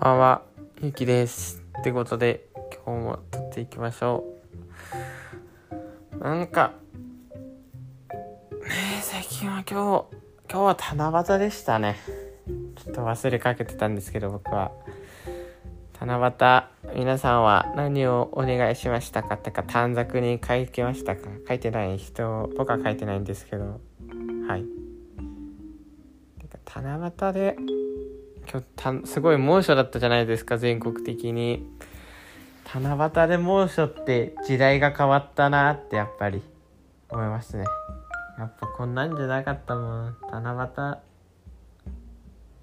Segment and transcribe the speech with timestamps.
[0.00, 0.42] ばんは、
[0.80, 1.62] ゆうきです。
[1.78, 2.48] ってことで、
[2.86, 4.24] 今日も撮っていきましょ
[6.14, 6.16] う。
[6.16, 6.72] なんか、
[8.08, 8.18] ね
[8.98, 10.16] え、最近は今日、
[10.50, 11.96] 今日は七夕でしたね。
[12.76, 14.72] ちょっと忘れかけてたんですけど、僕は。
[16.00, 16.34] 七
[16.82, 21.28] 夕、皆さんは何をお願いしましたかってか、短冊に書きましたか？
[21.46, 23.82] 書いてない人、僕は書いてないんですけど、
[24.48, 24.64] はい。
[26.48, 27.56] てか七夕で、
[28.52, 31.64] 今日たすごい猛暑だったじゃないですか全国的に。
[32.74, 36.42] 七夕で猛暑って時代が変わったなってやっぱり
[37.08, 37.64] 思いますね。
[38.38, 40.16] やっぱこんなんじゃなかったもん。
[40.32, 41.00] 七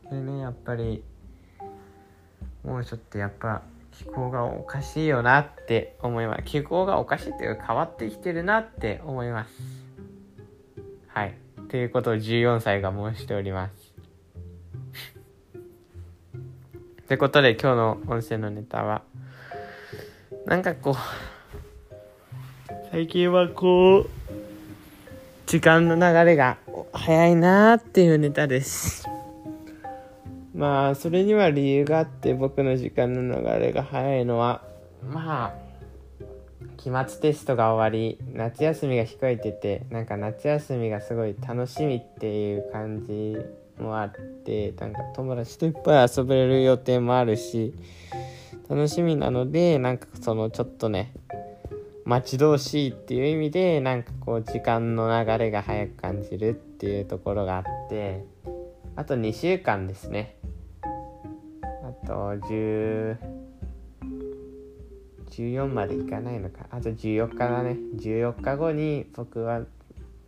[0.06, 1.04] 夕でねやっぱり
[2.66, 6.44] 猛暑ってやっぱ気候がおかしいよなって思います。
[6.44, 9.52] 気候がおかしいっていうか変わってきてるなって思います。
[11.08, 11.34] はい。
[11.70, 13.87] ということを14歳が申しております。
[17.08, 19.02] ってことで今日の音声のネタは
[20.46, 20.96] なんかこう
[22.92, 24.10] 最近はこう
[25.46, 26.58] 時間の流れが
[26.92, 29.08] 早いなーっていうネタです。
[30.54, 34.62] まあそれには理由があって僕の時間の流れが早いのは
[35.02, 35.54] まあ
[36.76, 43.38] 期末テストが終わり夏休みが控えててなんか夏休みがすごい楽しみっていう感じ
[43.80, 44.12] もあっ
[44.44, 47.74] てなんか友達といっぱい遊べる予定もあるし
[48.70, 51.14] 楽しみなのでなんかそのちょっとね
[52.06, 58.24] 待ち遠しいっていう意味でなんかこう時間の流れが早く感じるっていうところがあって
[58.96, 60.38] あと2週間ですね。
[60.82, 62.14] あと
[62.48, 63.18] 10
[65.30, 66.66] 14までいかないのか。
[66.72, 67.78] あと14日だね。
[67.96, 69.68] 14日後に僕はん、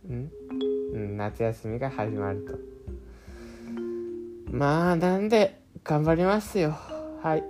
[0.06, 2.79] うん、夏休みが始まると。
[4.50, 6.76] まあなんで頑張りますよ。
[7.22, 7.44] はい。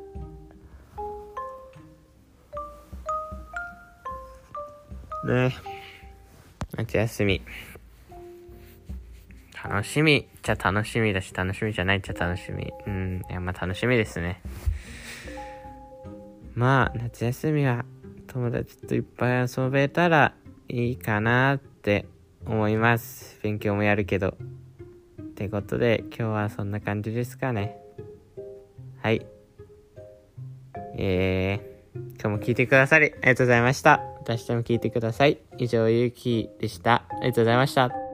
[5.27, 5.55] ね。
[6.77, 7.43] 夏休み。
[9.65, 10.19] 楽しみ。
[10.19, 12.71] っちゃ楽しみだし楽しみじゃないっちゃ楽しみ。
[12.87, 14.43] うんいやまあ楽しみですね。
[16.55, 17.85] まあ夏休みは
[18.27, 20.35] 友達といっぱい遊べたら
[20.69, 22.07] いいかなって
[22.47, 23.39] 思います。
[23.43, 24.37] 勉強もやるけど。
[25.41, 27.79] ってことで今日はそんな感じですかね。
[29.01, 29.25] はい。
[30.99, 34.03] えー、今日も聞いてくださりありがとうございました。
[34.19, 35.39] また明日も聞いてください。
[35.57, 37.07] 以上ゆうきでした。
[37.09, 38.10] ありがとうございました。